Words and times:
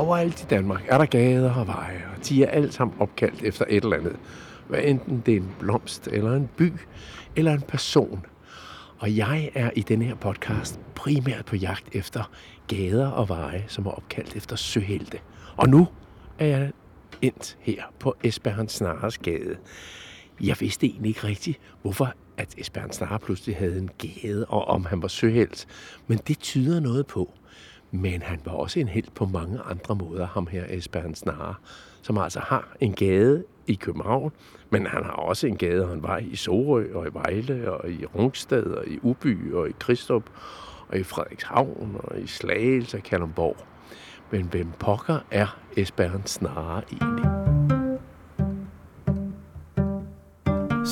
Overalt 0.00 0.42
i 0.42 0.46
Danmark 0.50 0.84
er 0.88 0.98
der 0.98 1.06
gader 1.06 1.54
og 1.54 1.66
veje, 1.66 2.02
og 2.16 2.28
de 2.28 2.44
er 2.44 2.50
alt 2.50 2.74
sammen 2.74 2.96
opkaldt 3.00 3.42
efter 3.42 3.64
et 3.68 3.84
eller 3.84 3.96
andet. 3.96 4.16
Hvad 4.68 4.80
enten 4.84 5.22
det 5.26 5.32
er 5.32 5.40
en 5.40 5.54
blomst, 5.58 6.08
eller 6.12 6.32
en 6.32 6.48
by, 6.56 6.72
eller 7.36 7.52
en 7.52 7.60
person. 7.60 8.26
Og 8.98 9.16
jeg 9.16 9.50
er 9.54 9.70
i 9.76 9.80
denne 9.80 10.04
her 10.04 10.14
podcast 10.14 10.80
primært 10.94 11.44
på 11.44 11.56
jagt 11.56 11.84
efter 11.92 12.30
gader 12.68 13.08
og 13.08 13.28
veje, 13.28 13.64
som 13.68 13.86
er 13.86 13.90
opkaldt 13.90 14.36
efter 14.36 14.56
søhelte. 14.56 15.18
Og 15.56 15.68
nu 15.68 15.88
er 16.38 16.46
jeg 16.46 16.72
endt 17.22 17.56
her 17.60 17.82
på 17.98 18.16
Esbern 18.24 18.68
Snares 18.68 19.18
gade. 19.18 19.56
Jeg 20.40 20.56
vidste 20.60 20.86
egentlig 20.86 21.08
ikke 21.08 21.24
rigtigt, 21.24 21.60
hvorfor 21.82 22.12
at 22.36 22.54
Esbern 22.58 22.92
Snare 22.92 23.18
pludselig 23.18 23.56
havde 23.56 23.78
en 23.78 23.90
gade, 23.98 24.46
og 24.48 24.64
om 24.64 24.84
han 24.84 25.02
var 25.02 25.08
søhelt. 25.08 25.66
Men 26.06 26.18
det 26.18 26.38
tyder 26.38 26.80
noget 26.80 27.06
på. 27.06 27.32
Men 27.90 28.22
han 28.22 28.40
var 28.44 28.52
også 28.52 28.80
en 28.80 28.88
held 28.88 29.10
på 29.14 29.26
mange 29.26 29.58
andre 29.60 29.94
måder, 29.94 30.26
ham 30.26 30.46
her 30.46 30.64
Esbern 30.68 31.14
Snare, 31.14 31.54
som 32.02 32.18
altså 32.18 32.40
har 32.40 32.76
en 32.80 32.92
gade 32.92 33.44
i 33.66 33.74
København, 33.74 34.32
men 34.70 34.86
han 34.86 35.04
har 35.04 35.12
også 35.12 35.46
en 35.46 35.56
gade 35.56 35.86
og 35.86 35.94
en 35.94 36.02
vej 36.02 36.24
i 36.30 36.36
Sorø 36.36 36.94
og 36.94 37.06
i 37.06 37.10
Vejle 37.12 37.72
og 37.72 37.90
i 37.90 38.04
Rungsted 38.04 38.64
og 38.64 38.86
i 38.86 38.98
Uby 39.02 39.52
og 39.52 39.68
i 39.68 39.72
Kristrup 39.78 40.30
og 40.88 40.98
i 40.98 41.02
Frederikshavn 41.02 41.96
og 41.98 42.20
i 42.20 42.26
Slagelse 42.26 42.96
og 42.96 43.02
Kalundborg. 43.02 43.56
Men 44.30 44.46
hvem 44.46 44.72
pokker 44.78 45.18
er 45.30 45.58
Esbern 45.76 46.26
Snare 46.26 46.82
egentlig? 46.92 47.59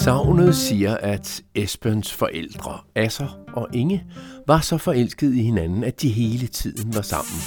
Savnet 0.08 0.56
siger, 0.56 0.96
at 0.96 1.42
Esbens 1.54 2.12
forældre, 2.12 2.78
Asser 2.94 3.38
og 3.52 3.68
Inge, 3.72 4.04
var 4.46 4.60
så 4.60 4.78
forelskede 4.78 5.38
i 5.40 5.42
hinanden, 5.42 5.84
at 5.84 6.02
de 6.02 6.08
hele 6.08 6.46
tiden 6.46 6.94
var 6.94 7.02
sammen. 7.02 7.40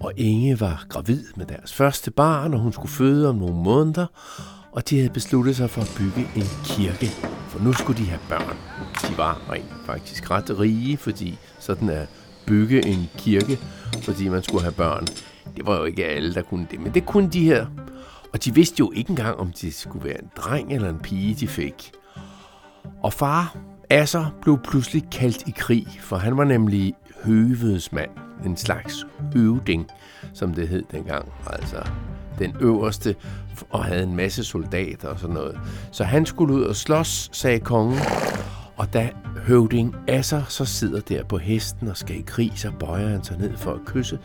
Og 0.00 0.12
Inge 0.16 0.60
var 0.60 0.86
gravid 0.88 1.24
med 1.36 1.46
deres 1.46 1.74
første 1.74 2.10
barn, 2.10 2.54
og 2.54 2.60
hun 2.60 2.72
skulle 2.72 2.92
føde 2.92 3.28
om 3.28 3.34
nogle 3.34 3.54
måneder, 3.54 4.06
og 4.72 4.90
de 4.90 4.96
havde 4.96 5.10
besluttet 5.10 5.56
sig 5.56 5.70
for 5.70 5.80
at 5.80 5.94
bygge 5.98 6.28
en 6.36 6.48
kirke, 6.64 7.06
for 7.48 7.64
nu 7.64 7.72
skulle 7.72 7.98
de 7.98 8.08
have 8.08 8.20
børn. 8.28 8.56
De 9.08 9.18
var 9.18 9.50
rent 9.50 9.74
faktisk 9.86 10.30
ret 10.30 10.58
rige, 10.58 10.96
fordi 10.96 11.38
sådan 11.60 11.88
at 11.88 12.08
bygge 12.46 12.86
en 12.86 13.10
kirke, 13.18 13.58
fordi 14.02 14.28
man 14.28 14.42
skulle 14.42 14.62
have 14.62 14.74
børn, 14.74 15.06
det 15.56 15.66
var 15.66 15.78
jo 15.78 15.84
ikke 15.84 16.04
alle, 16.04 16.34
der 16.34 16.42
kunne 16.42 16.66
det, 16.70 16.80
men 16.80 16.94
det 16.94 17.06
kunne 17.06 17.30
de 17.30 17.44
her 17.44 17.66
og 18.34 18.44
de 18.44 18.54
vidste 18.54 18.80
jo 18.80 18.92
ikke 18.94 19.10
engang, 19.10 19.36
om 19.36 19.52
det 19.52 19.74
skulle 19.74 20.04
være 20.04 20.22
en 20.22 20.30
dreng 20.36 20.72
eller 20.72 20.88
en 20.88 20.98
pige, 20.98 21.34
de 21.34 21.48
fik. 21.48 21.92
Og 23.02 23.12
far, 23.12 23.56
Asser, 23.90 24.34
blev 24.42 24.58
pludselig 24.64 25.04
kaldt 25.12 25.48
i 25.48 25.54
krig, 25.56 25.86
for 26.00 26.16
han 26.16 26.36
var 26.36 26.44
nemlig 26.44 26.94
høvedsmand, 27.24 28.10
en 28.44 28.56
slags 28.56 29.06
øvding, 29.36 29.86
som 30.32 30.54
det 30.54 30.68
hed 30.68 30.82
dengang. 30.92 31.32
Altså 31.46 31.88
den 32.38 32.56
øverste, 32.60 33.14
og 33.70 33.84
havde 33.84 34.02
en 34.02 34.16
masse 34.16 34.44
soldater 34.44 35.08
og 35.08 35.18
sådan 35.18 35.34
noget. 35.34 35.60
Så 35.92 36.04
han 36.04 36.26
skulle 36.26 36.54
ud 36.54 36.62
og 36.62 36.76
slås, 36.76 37.30
sagde 37.32 37.60
kongen. 37.60 37.98
Og 38.76 38.92
da 38.92 39.10
høvding 39.46 39.96
Asser 40.08 40.42
så 40.48 40.64
sidder 40.64 41.00
der 41.00 41.24
på 41.24 41.38
hesten 41.38 41.88
og 41.88 41.96
skal 41.96 42.16
i 42.16 42.24
krig, 42.26 42.52
så 42.56 42.72
bøjer 42.80 43.08
han 43.08 43.24
sig 43.24 43.38
ned 43.38 43.56
for 43.56 43.72
at 43.72 43.80
kysse 43.86 44.18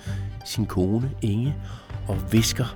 sin 0.46 0.66
kone 0.66 1.12
Inge 1.22 1.56
og 2.08 2.18
visker, 2.32 2.76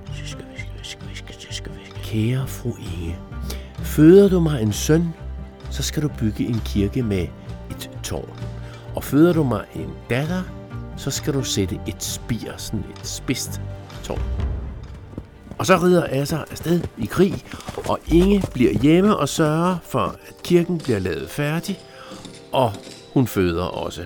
Kære 2.14 2.48
fru 2.48 2.68
Inge, 2.68 3.16
føder 3.78 4.28
du 4.28 4.40
mig 4.40 4.62
en 4.62 4.72
søn, 4.72 5.14
så 5.70 5.82
skal 5.82 6.02
du 6.02 6.10
bygge 6.18 6.46
en 6.46 6.60
kirke 6.64 7.02
med 7.02 7.26
et 7.70 7.90
tårn. 8.02 8.40
Og 8.94 9.04
føder 9.04 9.32
du 9.32 9.42
mig 9.42 9.64
en 9.74 9.90
datter, 10.10 10.42
så 10.96 11.10
skal 11.10 11.34
du 11.34 11.42
sætte 11.42 11.80
et 11.86 12.02
spir, 12.02 12.56
sådan 12.56 12.84
et 12.90 13.06
spidst 13.06 13.60
tårn. 14.04 14.20
Og 15.58 15.66
så 15.66 15.76
rider 15.76 16.06
Asser 16.10 16.38
afsted 16.50 16.80
i 16.98 17.04
krig, 17.04 17.44
og 17.88 17.98
Inge 18.06 18.42
bliver 18.52 18.72
hjemme 18.72 19.16
og 19.16 19.28
sørger 19.28 19.76
for, 19.82 20.16
at 20.28 20.42
kirken 20.42 20.78
bliver 20.78 20.98
lavet 20.98 21.30
færdig, 21.30 21.78
og 22.52 22.72
hun 23.14 23.26
føder 23.26 23.64
også. 23.64 24.04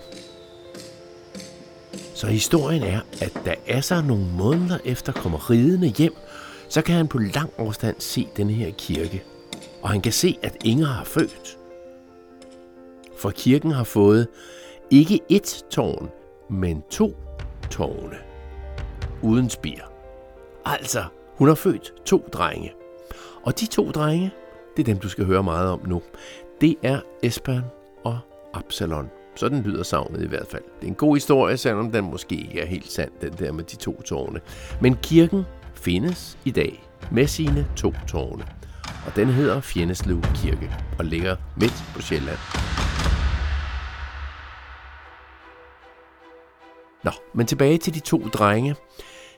Så 2.15 2.27
historien 2.27 2.83
er, 2.83 3.01
at 3.21 3.33
da 3.45 3.55
Asser 3.67 4.03
nogle 4.03 4.27
måneder 4.39 4.79
efter 4.85 5.13
kommer 5.13 5.51
ridende 5.51 5.89
hjem, 5.89 6.15
så 6.69 6.83
kan 6.83 6.95
han 6.95 7.09
på 7.09 7.19
lang 7.19 7.51
afstand 7.59 7.97
se 7.99 8.29
denne 8.37 8.53
her 8.53 8.71
kirke. 8.79 9.25
Og 9.83 9.89
han 9.89 10.01
kan 10.01 10.13
se, 10.13 10.39
at 10.43 10.57
Inger 10.65 10.87
har 10.87 11.05
født. 11.05 11.59
For 13.19 13.31
kirken 13.31 13.71
har 13.71 13.85
fået 13.85 14.29
ikke 14.91 15.21
ét 15.33 15.71
tårn, 15.71 16.11
men 16.51 16.83
to 16.91 17.17
tårne. 17.71 18.17
Uden 19.23 19.51
spir. 19.51 19.81
Altså, 20.65 21.05
hun 21.37 21.49
har 21.49 21.55
født 21.55 21.95
to 22.05 22.29
drenge. 22.33 22.73
Og 23.43 23.61
de 23.61 23.67
to 23.67 23.91
drenge, 23.91 24.33
det 24.77 24.83
er 24.83 24.85
dem, 24.85 24.99
du 24.99 25.09
skal 25.09 25.25
høre 25.25 25.43
meget 25.43 25.71
om 25.71 25.81
nu. 25.87 26.03
Det 26.61 26.77
er 26.83 27.01
Esbern 27.23 27.65
og 28.05 28.19
Absalon. 28.55 29.11
Sådan 29.37 29.63
lyder 29.63 29.83
savnet 29.83 30.23
i 30.23 30.27
hvert 30.27 30.47
fald. 30.47 30.63
Det 30.81 30.85
er 30.85 30.89
en 30.89 30.95
god 30.95 31.17
historie, 31.17 31.57
selvom 31.57 31.93
den 31.93 32.05
måske 32.05 32.35
ikke 32.35 32.61
er 32.61 32.67
helt 32.67 32.93
sand, 32.93 33.11
den 33.21 33.33
der 33.33 33.53
med 33.53 33.65
de 33.65 33.77
to 33.77 34.03
tårne. 34.03 34.41
Men 34.81 34.97
kirken 35.03 35.45
findes 35.83 36.39
i 36.45 36.51
dag 36.51 36.89
med 37.13 37.27
sine 37.27 37.67
to 37.77 37.95
tårne. 38.09 38.45
Og 39.07 39.17
den 39.17 39.29
hedder 39.29 39.61
Fjenneslev 39.61 40.23
Kirke 40.35 40.77
og 40.99 41.05
ligger 41.05 41.37
midt 41.57 41.85
på 41.95 42.03
Sjælland. 42.03 42.39
Nå, 47.05 47.11
men 47.35 47.47
tilbage 47.47 47.79
til 47.79 47.95
de 47.95 48.01
to 48.01 48.19
drenge. 48.19 48.77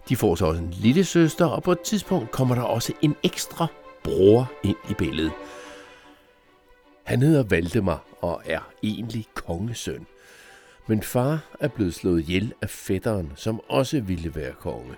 De 0.08 0.16
får 0.16 0.34
så 0.34 0.46
også 0.46 0.62
en 0.62 0.70
lille 0.70 1.04
søster, 1.04 1.46
og 1.46 1.62
på 1.62 1.72
et 1.72 1.80
tidspunkt 1.80 2.30
kommer 2.30 2.54
der 2.54 2.62
også 2.62 2.92
en 3.02 3.16
ekstra 3.22 3.66
bror 4.04 4.52
ind 4.62 4.76
i 4.90 4.94
billedet. 4.94 5.32
Han 7.04 7.22
hedder 7.22 7.42
Valdemar 7.42 8.04
og 8.20 8.42
er 8.44 8.60
egentlig 8.82 9.26
kongesøn. 9.34 10.06
Men 10.86 11.02
far 11.02 11.38
er 11.60 11.68
blevet 11.68 11.94
slået 11.94 12.20
ihjel 12.20 12.52
af 12.62 12.70
fætteren, 12.70 13.32
som 13.36 13.60
også 13.68 14.00
ville 14.00 14.34
være 14.34 14.52
konge. 14.52 14.94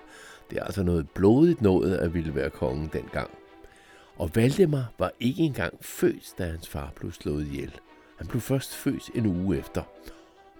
Det 0.49 0.57
er 0.57 0.63
altså 0.63 0.83
noget 0.83 1.09
blodigt 1.09 1.61
noget 1.61 1.97
at 1.97 2.13
ville 2.13 2.35
være 2.35 2.49
kongen 2.49 2.89
dengang. 2.93 3.29
Og 4.17 4.29
Valdemar 4.35 4.85
var 4.99 5.11
ikke 5.19 5.43
engang 5.43 5.73
født, 5.81 6.33
da 6.37 6.45
hans 6.45 6.69
far 6.69 6.91
blev 6.95 7.11
slået 7.11 7.47
ihjel. 7.47 7.71
Han 8.17 8.27
blev 8.27 8.41
først 8.41 8.75
født 8.75 9.09
en 9.15 9.25
uge 9.25 9.57
efter, 9.57 9.83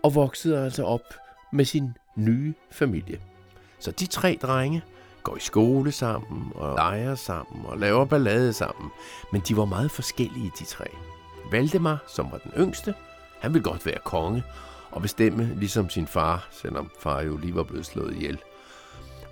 og 0.04 0.16
voksede 0.16 0.66
altså 0.66 0.84
op 0.84 1.14
med 1.54 1.66
sin 1.66 1.98
nye 2.16 2.54
familie. 2.72 3.20
Så 3.80 3.92
de 3.92 4.06
tre 4.06 4.40
drenge 4.42 4.84
går 5.24 5.38
i 5.38 5.40
skole 5.40 5.92
sammen 5.92 6.52
og 6.56 6.76
leger 6.76 7.16
sammen 7.16 7.66
og 7.66 7.78
laver 7.78 8.06
ballade 8.06 8.54
sammen, 8.54 8.92
men 9.32 9.42
de 9.48 9.58
var 9.58 9.66
meget 9.66 9.92
forskellige, 9.92 10.52
de 10.60 10.66
tre. 10.66 10.86
Valdemar, 11.52 12.04
som 12.08 12.32
var 12.32 12.38
den 12.38 12.52
yngste, 12.58 12.94
han 13.40 13.54
ville 13.54 13.64
godt 13.64 13.86
være 13.86 14.00
konge 14.06 14.44
og 14.92 15.02
bestemme 15.02 15.56
ligesom 15.56 15.90
sin 15.90 16.08
far, 16.08 16.48
selvom 16.52 16.92
far 17.00 17.22
jo 17.22 17.38
lige 17.38 17.56
var 17.56 17.64
blevet 17.64 17.86
slået 17.86 18.16
ihjel. 18.16 18.40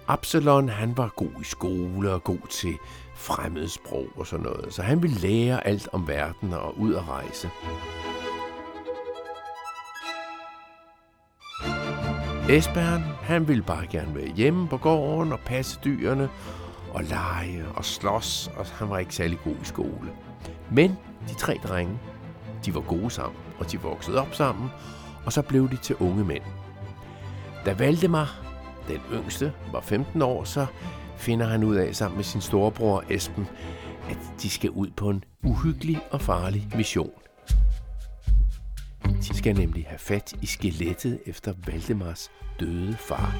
Absalon, 0.07 0.69
han 0.69 0.97
var 0.97 1.13
god 1.15 1.41
i 1.41 1.43
skole 1.43 2.13
og 2.13 2.23
god 2.23 2.47
til 2.49 2.77
fremmedsprog 3.15 4.07
og 4.15 4.27
sådan 4.27 4.45
noget, 4.45 4.73
så 4.73 4.81
han 4.81 5.01
ville 5.03 5.19
lære 5.19 5.67
alt 5.67 5.89
om 5.91 6.07
verden 6.07 6.53
og 6.53 6.79
ud 6.79 6.95
at 6.95 7.09
rejse. 7.09 7.49
Esbern, 12.49 13.01
han 13.21 13.47
ville 13.47 13.63
bare 13.63 13.87
gerne 13.87 14.15
være 14.15 14.27
hjemme 14.27 14.67
på 14.67 14.77
gården 14.77 15.33
og 15.33 15.39
passe 15.39 15.79
dyrene 15.83 16.29
og 16.93 17.03
lege 17.03 17.65
og 17.75 17.85
slås, 17.85 18.51
og 18.57 18.65
han 18.65 18.89
var 18.89 18.97
ikke 18.97 19.15
særlig 19.15 19.39
god 19.43 19.55
i 19.61 19.65
skole. 19.65 20.11
Men 20.71 20.97
de 21.29 21.33
tre 21.33 21.59
drenge, 21.63 21.99
de 22.65 22.75
var 22.75 22.81
gode 22.81 23.09
sammen, 23.09 23.39
og 23.59 23.71
de 23.71 23.81
voksede 23.81 24.21
op 24.21 24.35
sammen, 24.35 24.69
og 25.25 25.33
så 25.33 25.41
blev 25.41 25.69
de 25.69 25.75
til 25.77 25.95
unge 25.95 26.25
mænd. 26.25 26.43
Da 27.65 27.73
Valdemar, 27.73 28.50
den 28.87 29.01
yngste, 29.13 29.53
var 29.71 29.81
15 29.81 30.21
år, 30.21 30.43
så 30.43 30.65
finder 31.17 31.45
han 31.45 31.63
ud 31.63 31.75
af 31.75 31.95
sammen 31.95 32.15
med 32.15 32.23
sin 32.23 32.41
storebror 32.41 33.03
Esben, 33.09 33.47
at 34.09 34.17
de 34.41 34.49
skal 34.49 34.69
ud 34.69 34.89
på 34.97 35.09
en 35.09 35.23
uhyggelig 35.43 35.99
og 36.11 36.21
farlig 36.21 36.67
mission. 36.75 37.11
De 39.05 39.37
skal 39.37 39.55
nemlig 39.55 39.85
have 39.87 39.99
fat 39.99 40.33
i 40.41 40.45
skelettet 40.45 41.19
efter 41.25 41.53
Valdemars 41.65 42.31
døde 42.59 42.97
far. 42.99 43.35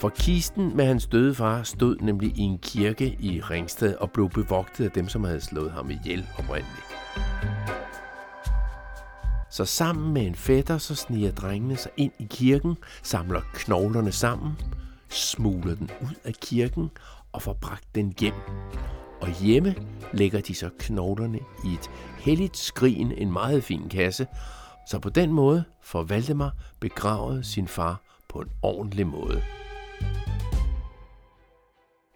For 0.00 0.08
kisten 0.08 0.76
med 0.76 0.84
hans 0.84 1.06
døde 1.06 1.34
far 1.34 1.62
stod 1.62 1.96
nemlig 2.00 2.38
i 2.38 2.40
en 2.40 2.58
kirke 2.58 3.16
i 3.20 3.40
Ringsted 3.40 3.94
og 3.94 4.10
blev 4.10 4.30
bevogtet 4.30 4.84
af 4.84 4.90
dem, 4.90 5.08
som 5.08 5.24
havde 5.24 5.40
slået 5.40 5.72
ham 5.72 5.90
ihjel 5.90 6.26
oprindeligt. 6.38 6.91
Så 9.52 9.64
sammen 9.64 10.14
med 10.14 10.26
en 10.26 10.34
fætter, 10.34 10.78
så 10.78 10.94
sniger 10.94 11.32
drengene 11.32 11.76
sig 11.76 11.90
ind 11.96 12.12
i 12.18 12.26
kirken, 12.30 12.76
samler 13.02 13.40
knoglerne 13.54 14.12
sammen, 14.12 14.52
smugler 15.08 15.74
den 15.74 15.90
ud 16.02 16.14
af 16.24 16.34
kirken 16.34 16.90
og 17.32 17.42
får 17.42 17.52
bragt 17.52 17.94
den 17.94 18.14
hjem. 18.20 18.34
Og 19.20 19.30
hjemme 19.40 19.74
lægger 20.12 20.40
de 20.40 20.54
så 20.54 20.70
knoglerne 20.78 21.38
i 21.64 21.74
et 21.74 21.90
helligt 22.18 22.56
skrin, 22.56 23.12
en 23.12 23.32
meget 23.32 23.64
fin 23.64 23.88
kasse, 23.88 24.26
så 24.88 24.98
på 24.98 25.10
den 25.10 25.32
måde 25.32 25.64
får 25.82 26.02
Valdemar 26.02 26.52
begravet 26.80 27.46
sin 27.46 27.68
far 27.68 28.02
på 28.28 28.38
en 28.38 28.48
ordentlig 28.62 29.06
måde. 29.06 29.42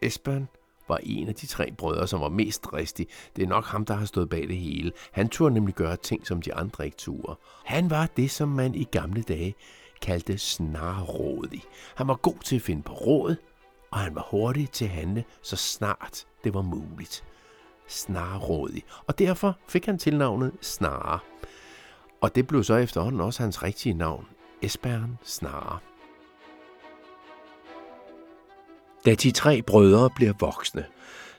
Esbern 0.02 0.48
var 0.88 1.00
en 1.02 1.28
af 1.28 1.34
de 1.34 1.46
tre 1.46 1.72
brødre, 1.78 2.08
som 2.08 2.20
var 2.20 2.28
mest 2.28 2.64
dristig. 2.64 3.06
Det 3.36 3.42
er 3.42 3.48
nok 3.48 3.64
ham, 3.64 3.84
der 3.84 3.94
har 3.94 4.06
stået 4.06 4.28
bag 4.28 4.48
det 4.48 4.56
hele. 4.56 4.92
Han 5.12 5.28
turde 5.28 5.54
nemlig 5.54 5.74
gøre 5.74 5.96
ting, 5.96 6.26
som 6.26 6.42
de 6.42 6.54
andre 6.54 6.84
ikke 6.84 6.96
turde. 6.96 7.38
Han 7.64 7.90
var 7.90 8.08
det, 8.16 8.30
som 8.30 8.48
man 8.48 8.74
i 8.74 8.84
gamle 8.84 9.22
dage 9.22 9.54
kaldte 10.00 10.38
snarrådig. 10.38 11.62
Han 11.94 12.08
var 12.08 12.14
god 12.14 12.38
til 12.44 12.56
at 12.56 12.62
finde 12.62 12.82
på 12.82 12.92
råd, 12.92 13.36
og 13.90 13.98
han 13.98 14.14
var 14.14 14.26
hurtig 14.30 14.70
til 14.70 14.84
at 14.84 14.90
handle, 14.90 15.24
så 15.42 15.56
snart 15.56 16.26
det 16.44 16.54
var 16.54 16.62
muligt. 16.62 17.24
Snarrådig. 17.88 18.82
Og 19.06 19.18
derfor 19.18 19.58
fik 19.68 19.86
han 19.86 19.98
tilnavnet 19.98 20.52
Snare. 20.60 21.18
Og 22.20 22.34
det 22.34 22.46
blev 22.46 22.64
så 22.64 22.76
efterhånden 22.76 23.20
også 23.20 23.42
hans 23.42 23.62
rigtige 23.62 23.94
navn, 23.94 24.26
Esbern 24.62 25.18
Snare. 25.22 25.78
Da 29.06 29.14
de 29.14 29.30
tre 29.30 29.62
brødre 29.62 30.10
bliver 30.10 30.32
voksne, 30.38 30.84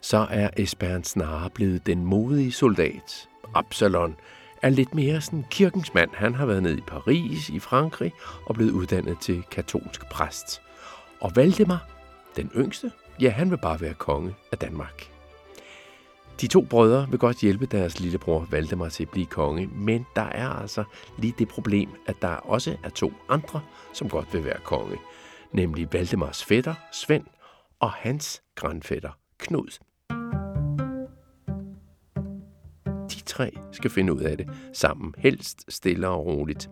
så 0.02 0.28
er 0.30 0.50
Esbern 0.58 1.04
snarere 1.04 1.50
blevet 1.50 1.86
den 1.86 2.06
modige 2.06 2.52
soldat. 2.52 3.30
Absalon 3.56 4.16
er 4.62 4.70
lidt 4.70 4.96
mere 4.96 5.22
sådan 5.22 5.46
kirkens 5.52 5.94
mand. 5.94 6.10
Han 6.14 6.36
har 6.36 6.46
været 6.46 6.64
nede 6.64 6.78
i 6.78 6.82
Paris 6.88 7.50
i 7.50 7.60
Frankrig 7.60 8.14
og 8.46 8.56
blevet 8.56 8.72
uddannet 8.72 9.20
til 9.20 9.44
katolsk 9.52 10.10
præst. 10.10 10.62
Og 11.20 11.36
Valdemar, 11.36 11.88
den 12.36 12.52
yngste, 12.56 12.92
ja, 13.22 13.30
han 13.30 13.52
vil 13.52 13.58
bare 13.58 13.82
være 13.82 13.94
konge 13.94 14.36
af 14.52 14.58
Danmark. 14.58 15.12
De 16.42 16.48
to 16.48 16.62
brødre 16.62 17.08
vil 17.10 17.20
godt 17.20 17.38
hjælpe 17.38 17.66
deres 17.66 18.00
lillebror 18.00 18.48
Valdemar 18.52 18.90
til 18.90 19.04
at 19.04 19.10
blive 19.10 19.26
konge, 19.26 19.68
men 19.68 20.06
der 20.16 20.22
er 20.26 20.50
altså 20.50 20.84
lige 21.18 21.34
det 21.40 21.48
problem, 21.48 21.90
at 22.06 22.16
der 22.22 22.28
også 22.28 22.78
er 22.84 22.90
to 22.90 23.14
andre, 23.30 23.62
som 23.94 24.10
godt 24.10 24.34
vil 24.34 24.46
være 24.46 24.60
konge, 24.64 24.98
nemlig 25.52 25.94
Valdemars 25.94 26.44
fætter, 26.44 26.74
Svend, 26.94 27.24
og 27.80 27.92
hans 27.92 28.44
grandfætter, 28.56 29.12
Knud. 29.38 29.80
De 33.10 33.22
tre 33.26 33.52
skal 33.72 33.92
finde 33.92 34.14
ud 34.14 34.22
af 34.22 34.38
det 34.38 34.50
sammen, 34.74 35.14
helst 35.18 35.66
stille 35.70 36.08
og 36.08 36.26
roligt. 36.26 36.70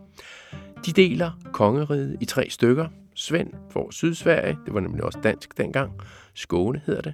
De 0.86 0.92
deler 0.92 1.32
kongeriget 1.54 2.18
i 2.22 2.26
tre 2.26 2.50
stykker. 2.50 2.88
Svend 3.16 3.54
får 3.70 3.92
Sydsverige, 3.92 4.58
det 4.66 4.74
var 4.74 4.80
nemlig 4.80 5.04
også 5.04 5.20
dansk 5.24 5.58
dengang. 5.58 5.92
Skåne 6.34 6.82
hedder 6.86 7.02
det. 7.02 7.14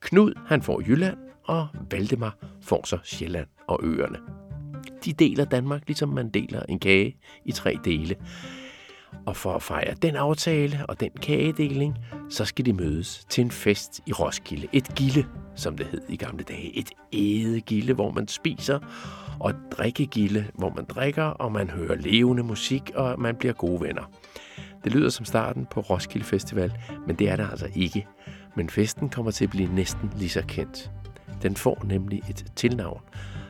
Knud, 0.00 0.34
han 0.46 0.62
får 0.62 0.80
Jylland, 0.80 1.18
og 1.44 1.68
Valdemar 1.90 2.36
får 2.62 2.86
så 2.86 2.98
Sjælland 3.04 3.48
og 3.68 3.80
øerne. 3.82 4.18
De 5.04 5.12
deler 5.12 5.44
Danmark, 5.44 5.82
ligesom 5.86 6.08
man 6.08 6.30
deler 6.30 6.62
en 6.62 6.78
kage 6.78 7.16
i 7.44 7.52
tre 7.52 7.78
dele. 7.84 8.16
Og 9.26 9.36
for 9.36 9.52
at 9.52 9.62
fejre 9.62 9.94
den 10.02 10.16
aftale 10.16 10.86
og 10.88 11.00
den 11.00 11.10
kagedeling, 11.22 11.98
så 12.30 12.44
skal 12.44 12.66
de 12.66 12.72
mødes 12.72 13.24
til 13.28 13.44
en 13.44 13.50
fest 13.50 14.00
i 14.06 14.12
Roskilde. 14.12 14.66
Et 14.72 14.94
gilde, 14.94 15.24
som 15.54 15.76
det 15.76 15.86
hed 15.86 16.02
i 16.08 16.16
gamle 16.16 16.44
dage. 16.44 16.78
Et 16.78 16.90
ædegilde, 17.12 17.92
hvor 17.92 18.10
man 18.10 18.28
spiser, 18.28 18.78
og 19.40 19.50
et 19.50 19.56
drikkegilde, 19.72 20.46
hvor 20.54 20.72
man 20.76 20.84
drikker, 20.84 21.22
og 21.22 21.52
man 21.52 21.70
hører 21.70 21.94
levende 21.94 22.42
musik, 22.42 22.90
og 22.94 23.20
man 23.20 23.36
bliver 23.36 23.54
gode 23.54 23.80
venner. 23.80 24.10
Det 24.84 24.94
lyder 24.94 25.08
som 25.08 25.24
starten 25.24 25.66
på 25.70 25.80
Roskilde 25.80 26.26
Festival, 26.26 26.72
men 27.06 27.16
det 27.16 27.28
er 27.30 27.36
det 27.36 27.48
altså 27.50 27.68
ikke. 27.74 28.06
Men 28.56 28.70
festen 28.70 29.08
kommer 29.08 29.30
til 29.30 29.44
at 29.44 29.50
blive 29.50 29.74
næsten 29.74 30.10
lige 30.16 30.28
så 30.28 30.42
kendt. 30.48 30.90
Den 31.42 31.56
får 31.56 31.82
nemlig 31.84 32.22
et 32.30 32.52
tilnavn, 32.56 33.00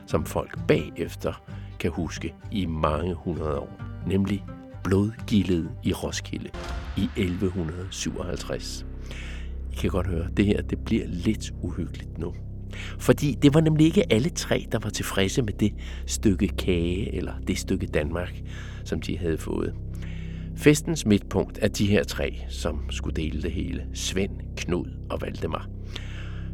som 0.05 0.25
folk 0.25 0.67
bagefter 0.67 1.33
kan 1.79 1.91
huske 1.91 2.33
i 2.51 2.65
mange 2.65 3.13
hundrede 3.13 3.59
år, 3.59 3.81
nemlig 4.07 4.43
blodgildet 4.83 5.69
i 5.83 5.93
Roskilde 5.93 6.49
i 6.97 7.09
1157. 7.17 8.85
I 9.71 9.75
kan 9.75 9.89
godt 9.89 10.07
høre, 10.07 10.27
det 10.37 10.45
her 10.45 10.61
det 10.61 10.79
bliver 10.79 11.05
lidt 11.07 11.53
uhyggeligt 11.61 12.17
nu. 12.17 12.33
Fordi 12.99 13.37
det 13.41 13.53
var 13.53 13.61
nemlig 13.61 13.85
ikke 13.85 14.13
alle 14.13 14.29
tre, 14.29 14.67
der 14.71 14.79
var 14.79 14.89
tilfredse 14.89 15.41
med 15.41 15.53
det 15.53 15.73
stykke 16.05 16.47
kage 16.47 17.15
eller 17.15 17.33
det 17.47 17.57
stykke 17.57 17.87
Danmark, 17.87 18.41
som 18.85 19.01
de 19.01 19.17
havde 19.17 19.37
fået. 19.37 19.73
Festens 20.57 21.05
midtpunkt 21.05 21.59
er 21.61 21.67
de 21.67 21.85
her 21.85 22.03
tre, 22.03 22.37
som 22.49 22.89
skulle 22.89 23.15
dele 23.15 23.41
det 23.41 23.51
hele. 23.51 23.85
Svend, 23.93 24.31
Knud 24.57 24.85
og 25.09 25.21
Valdemar. 25.21 25.67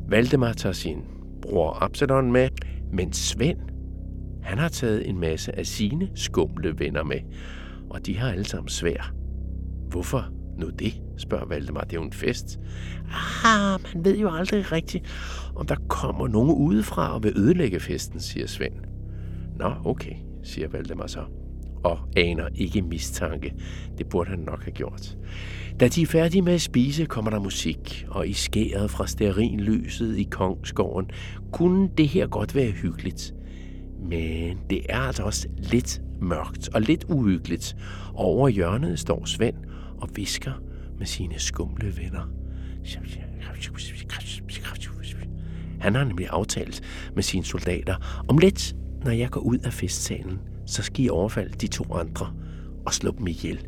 Valdemar 0.07 0.53
tager 0.53 0.73
sin 0.73 0.97
bror 1.41 1.83
Absalon 1.83 2.31
med, 2.31 2.49
men 2.93 3.13
Svend, 3.13 3.59
han 4.43 4.57
har 4.57 4.69
taget 4.69 5.09
en 5.09 5.19
masse 5.19 5.57
af 5.59 5.65
sine 5.65 6.09
skumle 6.15 6.79
venner 6.79 7.03
med 7.03 7.19
og 7.93 8.05
de 8.05 8.17
har 8.17 8.31
alle 8.31 8.45
sammen 8.45 8.69
svær. 8.69 9.13
Hvorfor 9.89 10.29
nu 10.57 10.69
det, 10.69 10.93
spørger 11.17 11.45
Valdemar. 11.45 11.81
Det 11.81 11.93
er 11.93 11.97
jo 11.97 12.03
en 12.03 12.13
fest. 12.13 12.59
Ah, 13.45 13.79
man 13.93 14.05
ved 14.05 14.17
jo 14.17 14.29
aldrig 14.29 14.71
rigtigt, 14.71 15.05
om 15.55 15.67
der 15.67 15.75
kommer 15.89 16.27
nogen 16.27 16.51
udefra 16.51 17.13
og 17.13 17.23
vil 17.23 17.33
ødelægge 17.37 17.79
festen, 17.79 18.19
siger 18.19 18.47
Svend. 18.47 18.73
Nå, 19.59 19.73
okay, 19.85 20.15
siger 20.43 20.67
Valdemar 20.67 21.07
så 21.07 21.23
og 21.83 21.99
aner 22.17 22.47
ikke 22.55 22.81
mistanke. 22.81 23.53
Det 23.97 24.09
burde 24.09 24.29
han 24.29 24.39
nok 24.39 24.63
have 24.63 24.71
gjort. 24.71 25.17
Da 25.79 25.87
de 25.87 26.01
er 26.01 26.05
færdige 26.05 26.41
med 26.41 26.53
at 26.53 26.61
spise, 26.61 27.05
kommer 27.05 27.31
der 27.31 27.39
musik, 27.39 28.05
og 28.09 28.27
i 28.27 28.33
skæret 28.33 28.91
fra 28.91 29.07
stearinlyset 29.07 30.17
i 30.17 30.23
Kongsgården 30.23 31.09
kunne 31.51 31.89
det 31.97 32.07
her 32.07 32.27
godt 32.27 32.55
være 32.55 32.71
hyggeligt. 32.71 33.33
Men 34.09 34.57
det 34.69 34.81
er 34.89 34.99
altså 34.99 35.23
også 35.23 35.47
lidt 35.57 36.01
mørkt 36.23 36.69
og 36.73 36.81
lidt 36.81 37.03
uhyggeligt. 37.09 37.75
Over 38.13 38.47
hjørnet 38.49 38.99
står 38.99 39.25
Svend 39.25 39.55
og 39.97 40.09
visker 40.15 40.53
med 40.97 41.05
sine 41.05 41.39
skumle 41.39 41.97
venner. 41.97 42.29
Han 45.79 45.95
har 45.95 46.03
nemlig 46.03 46.27
aftalt 46.29 46.81
med 47.15 47.23
sine 47.23 47.45
soldater, 47.45 48.23
om 48.27 48.37
lidt, 48.37 48.75
når 49.03 49.11
jeg 49.11 49.29
går 49.29 49.41
ud 49.41 49.57
af 49.57 49.73
festsalen, 49.73 50.39
så 50.65 50.83
skal 50.83 51.05
I 51.05 51.09
overfalde 51.09 51.53
de 51.53 51.67
to 51.67 51.93
andre 51.93 52.33
og 52.85 52.93
slå 52.93 53.11
dem 53.17 53.27
ihjel. 53.27 53.65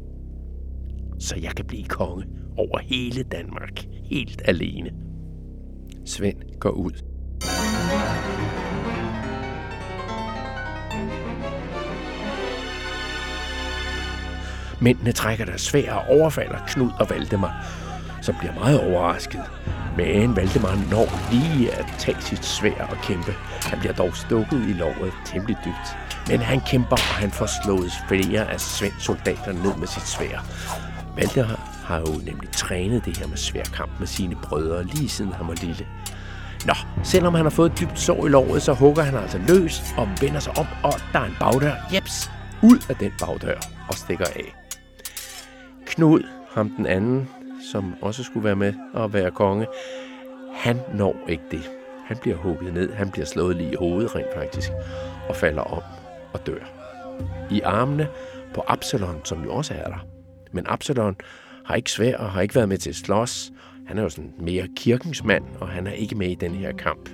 Så 1.19 1.35
jeg 1.35 1.51
kan 1.55 1.65
blive 1.65 1.83
konge 1.83 2.25
over 2.57 2.79
hele 2.79 3.23
Danmark, 3.23 3.87
helt 4.03 4.41
alene. 4.45 4.91
Svend 6.05 6.59
går 6.59 6.69
ud. 6.69 7.14
Mændene 14.85 15.11
trækker 15.11 15.45
deres 15.45 15.61
svær 15.61 15.93
og 15.93 16.07
overfalder 16.09 16.57
Knud 16.67 16.91
og 16.99 17.09
Valdemar, 17.09 17.65
som 18.21 18.35
bliver 18.39 18.53
meget 18.53 18.81
overrasket. 18.81 19.41
Men 19.97 20.35
Valdemar 20.35 20.89
når 20.91 21.31
lige 21.31 21.71
at 21.71 21.85
tage 21.99 22.21
sit 22.21 22.45
svær 22.45 22.85
og 22.89 22.97
kæmpe. 23.03 23.33
Han 23.61 23.79
bliver 23.79 23.93
dog 23.93 24.15
stukket 24.15 24.69
i 24.69 24.73
lovet 24.73 25.13
temmelig 25.25 25.57
dybt. 25.65 25.97
Men 26.29 26.39
han 26.39 26.61
kæmper, 26.67 26.95
og 26.95 27.15
han 27.15 27.31
får 27.31 27.49
slået 27.63 27.91
flere 28.07 28.51
af 28.51 28.59
Svends 28.59 29.03
soldater 29.03 29.51
ned 29.51 29.75
med 29.75 29.87
sit 29.87 30.07
svær. 30.07 30.45
Valdemar 31.15 31.59
har 31.85 31.99
jo 31.99 32.13
nemlig 32.25 32.51
trænet 32.51 33.05
det 33.05 33.17
her 33.17 33.27
med 33.27 33.37
sværkamp 33.37 33.91
med 33.99 34.07
sine 34.07 34.35
brødre 34.35 34.83
lige 34.83 35.09
siden 35.09 35.33
han 35.33 35.47
var 35.47 35.55
lille. 35.61 35.87
Nå, 36.65 36.73
selvom 37.03 37.35
han 37.35 37.45
har 37.45 37.49
fået 37.49 37.71
et 37.71 37.79
dybt 37.79 37.99
sår 37.99 38.25
i 38.25 38.29
lovet, 38.29 38.61
så 38.61 38.73
hugger 38.73 39.03
han 39.03 39.15
altså 39.15 39.37
løs 39.47 39.81
og 39.97 40.09
vender 40.21 40.39
sig 40.39 40.57
om, 40.57 40.65
og 40.83 40.93
der 41.13 41.19
er 41.19 41.25
en 41.25 41.35
bagdør. 41.39 41.73
Jeps, 41.93 42.31
ud 42.63 42.77
af 42.89 42.95
den 42.95 43.11
bagdør 43.19 43.59
og 43.89 43.93
stikker 43.93 44.25
af. 44.25 44.64
Knud, 45.95 46.23
ham 46.49 46.69
den 46.69 46.85
anden, 46.85 47.29
som 47.71 47.93
også 48.01 48.23
skulle 48.23 48.43
være 48.43 48.55
med 48.55 48.73
og 48.93 49.13
være 49.13 49.31
konge, 49.31 49.67
han 50.53 50.79
når 50.93 51.15
ikke 51.27 51.43
det. 51.51 51.71
Han 52.05 52.17
bliver 52.17 52.37
hugget 52.37 52.73
ned, 52.73 52.93
han 52.93 53.11
bliver 53.11 53.25
slået 53.25 53.55
lige 53.55 53.71
i 53.71 53.75
hovedet 53.75 54.15
rent 54.15 54.33
faktisk, 54.35 54.71
og 55.29 55.35
falder 55.35 55.61
om 55.61 55.83
og 56.33 56.47
dør. 56.47 56.59
I 57.51 57.61
armene 57.61 58.07
på 58.53 58.63
Absalon, 58.67 59.21
som 59.23 59.43
jo 59.43 59.53
også 59.53 59.73
er 59.73 59.87
der. 59.87 60.07
Men 60.51 60.65
Absalon 60.67 61.15
har 61.65 61.75
ikke 61.75 61.91
svær 61.91 62.17
og 62.17 62.31
har 62.31 62.41
ikke 62.41 62.55
været 62.55 62.69
med 62.69 62.77
til 62.77 62.89
at 62.89 62.95
slås. 62.95 63.51
Han 63.87 63.97
er 63.97 64.03
jo 64.03 64.09
sådan 64.09 64.33
mere 64.39 64.67
kirkens 64.75 65.23
mand, 65.23 65.43
og 65.59 65.69
han 65.69 65.87
er 65.87 65.91
ikke 65.91 66.15
med 66.15 66.27
i 66.27 66.35
den 66.35 66.55
her 66.55 66.71
kamp. 66.71 67.09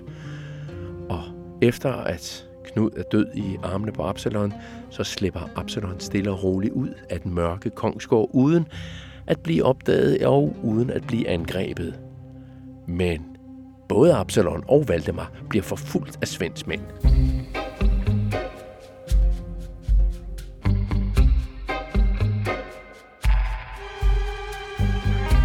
Og 1.09 1.23
efter 1.61 1.93
at 1.93 2.47
Knud 2.63 2.91
er 2.97 3.03
død 3.03 3.25
i 3.35 3.57
armene 3.63 3.91
på 3.91 4.03
Absalon, 4.03 4.53
så 4.89 5.03
slipper 5.03 5.49
Absalon 5.55 5.99
stille 5.99 6.31
og 6.31 6.43
roligt 6.43 6.73
ud 6.73 6.89
af 7.09 7.21
den 7.21 7.33
mørke 7.33 7.69
kongsgård, 7.69 8.29
uden 8.33 8.67
at 9.27 9.39
blive 9.39 9.63
opdaget 9.63 10.25
og 10.25 10.55
uden 10.63 10.89
at 10.89 11.07
blive 11.07 11.27
angrebet. 11.27 11.99
Men 12.87 13.25
både 13.89 14.15
Absalon 14.15 14.63
og 14.67 14.87
Valdemar 14.87 15.31
bliver 15.49 15.63
forfulgt 15.63 16.17
af 16.21 16.27
Svends 16.27 16.67
mænd. 16.67 16.81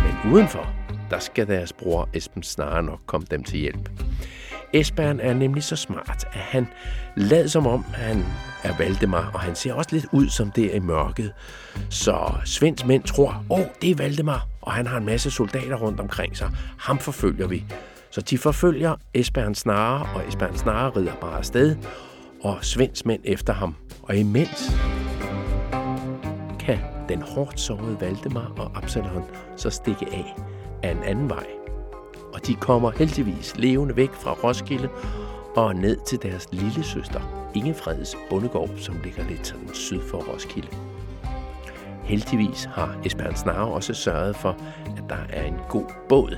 Men 0.04 0.32
udenfor, 0.32 0.72
der 1.10 1.18
skal 1.18 1.46
deres 1.46 1.72
bror 1.72 2.08
Esben 2.14 2.42
snarere 2.42 2.82
nok 2.82 3.00
komme 3.06 3.26
dem 3.30 3.44
til 3.44 3.58
hjælp. 3.58 3.90
Esbern 4.76 5.20
er 5.20 5.34
nemlig 5.34 5.64
så 5.64 5.76
smart, 5.76 6.24
at 6.32 6.40
han 6.40 6.66
lader 7.16 7.48
som 7.48 7.66
om, 7.66 7.84
han 7.94 8.24
er 8.62 8.76
Valdemar, 8.78 9.30
og 9.34 9.40
han 9.40 9.54
ser 9.54 9.74
også 9.74 9.90
lidt 9.92 10.06
ud 10.12 10.28
som 10.28 10.50
det 10.50 10.74
i 10.74 10.78
mørket. 10.78 11.32
Så 11.90 12.32
Svends 12.44 12.84
mænd 12.84 13.02
tror, 13.02 13.44
åh, 13.50 13.60
oh, 13.60 13.66
det 13.82 13.90
er 13.90 13.94
Valdemar, 13.94 14.46
og 14.62 14.72
han 14.72 14.86
har 14.86 14.96
en 14.96 15.06
masse 15.06 15.30
soldater 15.30 15.76
rundt 15.76 16.00
omkring 16.00 16.36
sig. 16.36 16.50
Ham 16.78 16.98
forfølger 16.98 17.46
vi. 17.46 17.64
Så 18.10 18.20
de 18.20 18.38
forfølger 18.38 18.94
Esbern 19.14 19.54
Snare, 19.54 20.08
og 20.14 20.28
Esbern 20.28 20.56
Snare 20.56 20.90
rider 20.90 21.14
bare 21.20 21.38
afsted, 21.38 21.76
og 22.42 22.58
Svends 22.60 23.04
mænd 23.04 23.20
efter 23.24 23.52
ham. 23.52 23.74
Og 24.02 24.16
imens 24.16 24.70
kan 26.60 26.78
den 27.08 27.22
hårdt 27.22 27.60
sårede 27.60 27.96
Valdemar 28.00 28.52
og 28.58 28.70
Absalon 28.74 29.24
så 29.56 29.70
stikke 29.70 30.06
af 30.12 30.36
af 30.82 30.90
en 30.90 31.02
anden 31.02 31.28
vej. 31.28 31.65
Og 32.36 32.46
de 32.46 32.54
kommer 32.54 32.90
heldigvis 32.90 33.54
levende 33.56 33.96
væk 33.96 34.10
fra 34.12 34.32
Roskilde 34.32 34.88
og 35.54 35.76
ned 35.76 35.96
til 36.06 36.22
deres 36.22 36.48
lille 36.52 36.84
søster, 36.84 37.50
Ingefreds 37.54 38.16
bondegård, 38.30 38.70
som 38.76 38.94
ligger 39.04 39.24
lidt 39.28 39.46
sådan 39.46 39.74
syd 39.74 40.00
for 40.10 40.18
Roskilde. 40.18 40.68
Heldigvis 42.04 42.64
har 42.64 42.96
Esbern 43.04 43.36
Snare 43.36 43.66
også 43.66 43.94
sørget 43.94 44.36
for, 44.36 44.56
at 44.96 45.02
der 45.08 45.16
er 45.30 45.44
en 45.44 45.56
god 45.68 45.84
båd. 46.08 46.36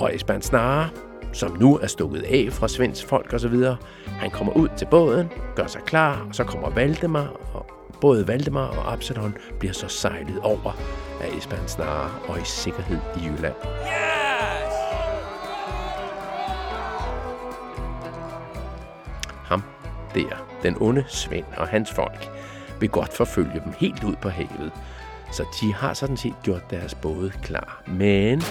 Og 0.00 0.14
Esbern 0.14 0.42
Snare, 0.42 0.88
som 1.32 1.56
nu 1.60 1.78
er 1.78 1.86
stukket 1.86 2.22
af 2.22 2.48
fra 2.50 2.68
Svends 2.68 3.04
folk 3.04 3.32
osv., 3.32 3.64
han 4.06 4.30
kommer 4.30 4.52
ud 4.52 4.68
til 4.76 4.86
båden, 4.90 5.28
gør 5.56 5.66
sig 5.66 5.82
klar, 5.82 6.26
og 6.28 6.34
så 6.34 6.44
kommer 6.44 6.70
Valdemar, 6.70 7.32
og 7.54 7.66
både 8.00 8.28
Valdemar 8.28 8.66
og 8.66 8.92
Absalon 8.92 9.36
bliver 9.58 9.74
så 9.74 9.88
sejlet 9.88 10.38
over 10.42 10.76
af 11.20 11.36
Esbern 11.38 11.68
Snare 11.68 12.10
og 12.28 12.38
i 12.38 12.44
sikkerhed 12.44 12.98
i 13.16 13.20
Jylland. 13.24 13.54
Yeah! 13.64 14.05
Ham 19.46 19.62
der, 20.14 20.46
den 20.62 20.76
onde 20.80 21.04
Svend 21.08 21.44
og 21.56 21.68
hans 21.68 21.92
folk, 21.92 22.28
vil 22.80 22.88
godt 22.88 23.12
forfølge 23.12 23.62
dem 23.64 23.72
helt 23.78 24.04
ud 24.04 24.14
på 24.22 24.28
havet, 24.28 24.72
så 25.32 25.44
de 25.60 25.74
har 25.74 25.94
sådan 25.94 26.16
set 26.16 26.34
gjort 26.42 26.70
deres 26.70 26.94
både 26.94 27.30
klar. 27.42 27.82
Men 27.86 28.42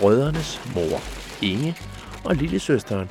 brødrenes 0.00 0.74
mor, 0.74 1.00
Inge, 1.42 1.76
og 2.24 2.36
lillesøsteren 2.36 3.08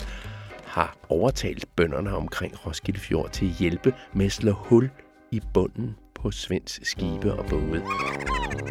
har 0.66 0.96
overtalt 1.10 1.66
bønderne 1.76 2.16
omkring 2.16 2.66
Roskilde 2.66 3.00
Fjord 3.00 3.30
til 3.30 3.46
at 3.46 3.52
hjælpe 3.52 3.94
med 4.14 4.26
at 4.26 4.32
slå 4.32 4.52
hul 4.52 4.90
i 5.32 5.42
bunden 5.54 5.96
på 6.16 6.32
Svends 6.32 6.80
skibe 6.84 7.34
og 7.34 7.46
både. 7.46 7.84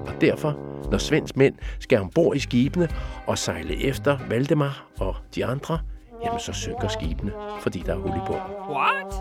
Og 0.00 0.20
derfor, 0.20 0.52
når 0.90 0.98
Svends 0.98 1.36
mænd 1.36 1.54
skal 1.80 2.00
ombord 2.00 2.36
i 2.36 2.38
skibene 2.38 2.88
og 3.26 3.38
sejle 3.38 3.84
efter 3.84 4.18
Valdemar 4.28 4.86
og 4.98 5.16
de 5.34 5.46
andre, 5.46 5.78
jamen 6.24 6.40
så 6.40 6.52
synker 6.52 6.88
skibene, 6.88 7.32
fordi 7.60 7.82
der 7.86 7.94
er 7.94 7.98
hul 7.98 8.16
i 8.16 8.20
bunden. 8.26 8.76
What? 8.76 9.14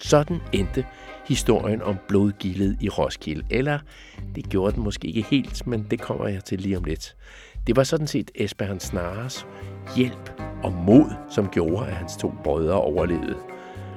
Sådan 0.00 0.40
endte 0.52 0.86
historien 1.26 1.82
om 1.82 1.96
blodgildet 2.08 2.76
i 2.80 2.88
Roskilde. 2.88 3.46
Eller 3.50 3.78
det 4.34 4.48
gjorde 4.48 4.74
den 4.74 4.82
måske 4.82 5.08
ikke 5.08 5.22
helt, 5.30 5.66
men 5.66 5.86
det 5.90 6.00
kommer 6.00 6.28
jeg 6.28 6.44
til 6.44 6.60
lige 6.60 6.76
om 6.76 6.84
lidt. 6.84 7.16
Det 7.66 7.76
var 7.76 7.84
sådan 7.84 8.06
set 8.06 8.30
Esbern 8.34 8.80
Snares 8.80 9.46
hjælp 9.96 10.42
og 10.62 10.72
mod, 10.72 11.14
som 11.30 11.48
gjorde, 11.48 11.86
at 11.86 11.92
hans 11.92 12.16
to 12.16 12.32
brødre 12.44 12.80
overlevede. 12.80 13.36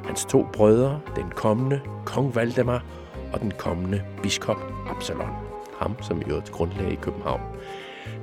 Hans 0.06 0.26
to 0.26 0.46
brødre, 0.54 1.02
den 1.16 1.30
kommende 1.30 1.82
kong 2.06 2.36
Valdemar 2.36 2.86
og 3.34 3.40
den 3.40 3.52
kommende 3.58 4.04
biskop 4.24 4.58
Absalon. 4.90 5.34
Ham, 5.80 6.04
som 6.04 6.22
i 6.22 6.24
øvrigt 6.30 6.52
grundlagde 6.52 6.94
i 6.94 6.96
København. 6.96 7.42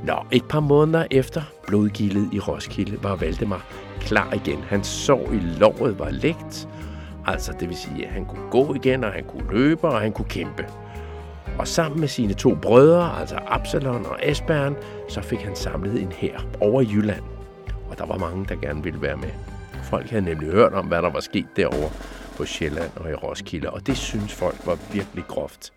Nå, 0.04 0.16
et 0.33 0.45
par 0.49 0.61
måneder 0.61 1.04
efter 1.11 1.42
blodgildet 1.66 2.28
i 2.33 2.40
Roskilde 2.40 3.02
var 3.02 3.16
Valdemar 3.16 3.66
klar 4.00 4.33
igen. 4.33 4.59
Hans 4.68 4.87
sår 4.87 5.33
i 5.33 5.38
låret 5.59 5.99
var 5.99 6.11
lægt, 6.11 6.68
altså 7.26 7.52
det 7.61 7.68
vil 7.68 7.76
sige, 7.76 8.06
at 8.06 8.12
han 8.12 8.25
kunne 8.25 8.50
gå 8.50 8.75
igen, 8.75 9.04
og 9.04 9.12
han 9.12 9.25
kunne 9.25 9.52
løbe, 9.52 9.88
og 9.88 10.00
han 10.00 10.12
kunne 10.12 10.28
kæmpe. 10.28 10.66
Og 11.59 11.68
sammen 11.68 12.00
med 12.00 12.09
sine 12.09 12.35
to 12.35 12.54
brødre, 12.54 13.21
altså 13.21 13.38
Absalon 13.47 14.06
og 14.06 14.18
Esbern, 14.23 14.76
så 15.09 15.21
fik 15.21 15.38
han 15.38 15.56
samlet 15.56 16.02
en 16.02 16.12
hær 16.12 16.47
over 16.61 16.83
Jylland. 16.83 17.23
Og 17.90 17.99
der 17.99 18.06
var 18.06 18.18
mange, 18.18 18.47
der 18.49 18.56
gerne 18.56 18.83
ville 18.83 19.02
være 19.02 19.16
med. 19.16 19.30
Folk 19.83 20.11
havde 20.11 20.25
nemlig 20.25 20.50
hørt 20.50 20.73
om, 20.73 20.87
hvad 20.87 21.02
der 21.02 21.11
var 21.11 21.21
sket 21.21 21.47
derovre 21.56 21.90
på 22.37 22.45
Sjælland 22.45 22.90
og 22.97 23.11
i 23.11 23.14
Roskilde, 23.14 23.71
og 23.71 23.87
det 23.87 23.97
synes 23.97 24.35
folk 24.35 24.66
var 24.66 24.78
virkelig 24.92 25.25
groft. 25.28 25.73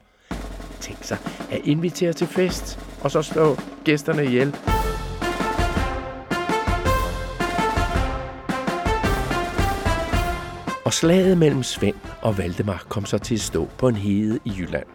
Tænk 0.80 1.04
sig 1.04 1.18
at 1.52 1.62
invitere 1.64 2.14
til 2.14 2.28
fest, 2.28 2.80
og 3.02 3.12
så 3.12 3.22
slå 3.22 3.58
gæsterne 3.84 4.26
ihjel. 4.26 4.56
Og 10.86 10.94
slaget 10.94 11.38
mellem 11.38 11.64
Svend 11.64 11.96
og 12.22 12.38
Valdemar 12.38 12.84
kom 12.90 13.06
så 13.06 13.18
til 13.18 13.36
at 13.36 13.42
stå 13.42 13.70
på 13.78 13.88
en 13.88 13.96
hede 13.96 14.40
i 14.46 14.54
Jylland. 14.58 14.86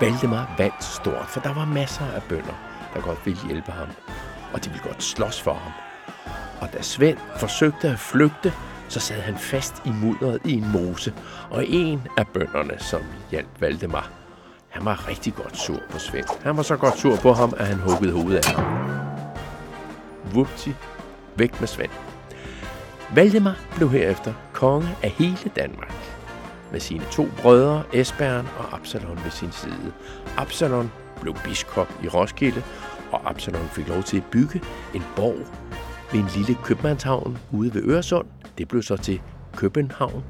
Valdemar 0.00 0.54
vandt 0.58 0.84
stort, 0.84 1.26
for 1.28 1.40
der 1.40 1.54
var 1.54 1.64
masser 1.64 2.06
af 2.06 2.22
bønder, 2.28 2.54
der 2.94 3.00
godt 3.00 3.26
ville 3.26 3.40
hjælpe 3.46 3.72
ham, 3.72 3.88
og 4.52 4.64
de 4.64 4.70
ville 4.70 4.84
godt 4.84 5.02
slås 5.02 5.42
for 5.42 5.54
ham. 5.54 5.72
Og 6.60 6.72
da 6.72 6.82
Svend 6.82 7.18
forsøgte 7.36 7.88
at 7.88 7.98
flygte, 7.98 8.52
så 8.88 9.00
sad 9.00 9.20
han 9.20 9.36
fast 9.36 9.82
i 9.84 9.90
mudderet 9.90 10.40
i 10.44 10.52
en 10.52 10.72
mose, 10.72 11.14
og 11.50 11.64
en 11.66 12.02
af 12.16 12.28
bønderne, 12.28 12.78
som 12.78 13.00
hjalp 13.30 13.48
Valdemar, 13.60 14.10
han 14.68 14.84
var 14.84 15.08
rigtig 15.08 15.34
godt 15.34 15.56
sur 15.56 15.80
på 15.90 15.98
Svend. 15.98 16.26
Han 16.42 16.56
var 16.56 16.62
så 16.62 16.76
godt 16.76 16.98
sur 16.98 17.16
på 17.16 17.32
ham, 17.32 17.54
at 17.56 17.66
han 17.66 17.78
huggede 17.78 18.12
hovedet 18.12 18.46
af 18.46 18.54
ham. 18.54 18.88
Vupti, 20.34 20.74
væk 21.36 21.60
med 21.60 21.68
Svend. 21.68 21.90
Valdemar 23.14 23.56
blev 23.76 23.90
herefter 23.90 24.32
konge 24.52 24.88
af 25.02 25.10
hele 25.10 25.50
Danmark 25.56 25.94
med 26.72 26.80
sine 26.80 27.04
to 27.10 27.28
brødre, 27.42 27.82
Esbern 27.92 28.48
og 28.58 28.74
Absalon 28.74 29.20
ved 29.24 29.30
sin 29.30 29.52
side. 29.52 29.92
Absalon 30.36 30.92
blev 31.20 31.34
biskop 31.44 31.92
i 32.02 32.08
Roskilde, 32.08 32.62
og 33.12 33.30
Absalon 33.30 33.68
fik 33.68 33.88
lov 33.88 34.02
til 34.02 34.16
at 34.16 34.24
bygge 34.30 34.62
en 34.94 35.02
borg 35.16 35.46
ved 36.12 36.20
en 36.20 36.28
lille 36.36 36.56
købmandshavn 36.64 37.38
ude 37.52 37.74
ved 37.74 37.82
Øresund. 37.82 38.26
Det 38.58 38.68
blev 38.68 38.82
så 38.82 38.96
til 38.96 39.20
København. 39.56 40.24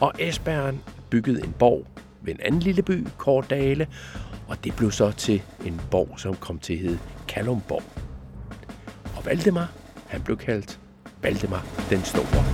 Og 0.00 0.12
Esbern 0.18 0.80
byggede 1.10 1.44
en 1.44 1.54
borg 1.58 1.86
ved 2.22 2.34
en 2.34 2.40
anden 2.40 2.60
lille 2.60 2.82
by, 2.82 3.06
Kordale, 3.18 3.86
og 4.48 4.64
det 4.64 4.76
blev 4.76 4.90
så 4.90 5.10
til 5.10 5.42
en 5.66 5.80
borg, 5.90 6.20
som 6.20 6.34
kom 6.34 6.58
til 6.58 6.72
at 6.72 6.78
hedde 6.78 6.98
Kalumborg. 7.28 7.82
Og 9.16 9.26
Valdemar, 9.26 9.72
han 10.06 10.22
blev 10.22 10.36
kaldt 10.36 10.80
Valdemar 11.22 11.66
den 11.90 12.00
Store. 12.00 12.44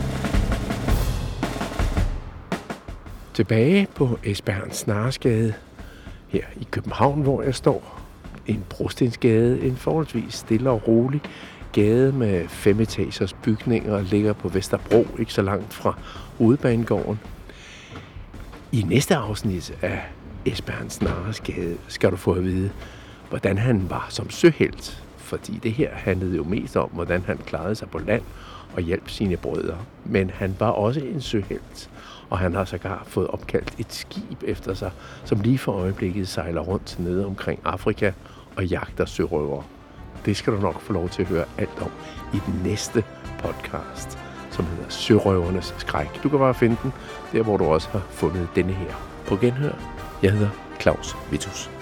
Tilbage 3.35 3.87
på 3.95 4.19
Esbern 4.25 4.71
Snaresgade, 4.71 5.55
her 6.29 6.45
i 6.57 6.67
København, 6.71 7.23
hvor 7.23 7.43
jeg 7.43 7.55
står. 7.55 8.01
En 8.47 8.65
brostensgade, 8.71 9.61
en 9.61 9.77
forholdsvis 9.77 10.35
stille 10.35 10.71
og 10.71 10.89
rolig 10.89 11.21
gade 11.73 12.13
med 12.13 12.49
fem 12.49 12.81
etagers 12.81 13.33
bygninger, 13.33 14.03
ligger 14.03 14.33
på 14.33 14.49
Vesterbro, 14.49 15.07
ikke 15.19 15.33
så 15.33 15.43
langt 15.43 15.75
fra 15.75 15.99
hovedbanegården. 16.39 17.21
I 18.73 18.83
næste 18.83 19.17
afsnit 19.17 19.79
af 19.83 20.01
Esbern 20.45 20.91
Snaresgade 20.91 21.77
skal 21.89 22.11
du 22.11 22.17
få 22.17 22.33
at 22.33 22.45
vide, 22.45 22.71
hvordan 23.29 23.59
han 23.59 23.91
var 23.91 24.07
som 24.09 24.31
søhelt. 24.31 25.05
Fordi 25.17 25.53
det 25.63 25.73
her 25.73 25.91
handlede 25.93 26.37
jo 26.37 26.45
mest 26.45 26.77
om, 26.77 26.91
hvordan 26.93 27.23
han 27.27 27.39
klarede 27.39 27.75
sig 27.75 27.91
på 27.91 27.99
land 27.99 28.23
og 28.75 28.83
hjalp 28.83 29.11
sine 29.11 29.37
brødre. 29.37 29.79
Men 30.05 30.31
han 30.31 30.57
var 30.59 30.71
også 30.71 31.01
en 31.01 31.21
søhelt 31.21 31.91
og 32.31 32.39
han 32.39 32.55
har 32.55 32.65
sågar 32.65 33.03
fået 33.07 33.29
opkaldt 33.29 33.75
et 33.79 33.93
skib 33.93 34.43
efter 34.43 34.75
sig, 34.75 34.91
som 35.25 35.41
lige 35.41 35.59
for 35.59 35.73
øjeblikket 35.73 36.29
sejler 36.29 36.61
rundt 36.61 36.97
nede 36.99 37.27
omkring 37.27 37.61
Afrika 37.65 38.13
og 38.57 38.67
jagter 38.67 39.05
sørøvere. 39.05 39.65
Det 40.29 40.37
skal 40.37 40.53
du 40.53 40.61
nok 40.61 40.81
få 40.81 40.93
lov 40.93 41.09
til 41.09 41.23
at 41.23 41.29
høre 41.29 41.45
alt 41.59 41.83
om 41.83 41.91
i 42.35 42.41
den 42.47 42.61
næste 42.65 43.05
podcast, 43.39 44.19
som 44.51 44.65
hedder 44.67 44.89
Sørøvernes 44.89 45.75
Skræk. 45.79 46.23
Du 46.23 46.29
kan 46.29 46.39
bare 46.39 46.55
finde 46.55 46.77
den 46.83 46.93
der, 47.33 47.43
hvor 47.43 47.57
du 47.57 47.65
også 47.65 47.89
har 47.89 48.03
fundet 48.11 48.49
denne 48.55 48.73
her. 48.73 48.95
På 49.27 49.37
genhør. 49.37 49.73
Jeg 50.23 50.33
hedder 50.33 50.51
Claus 50.81 51.17
Vitus. 51.31 51.78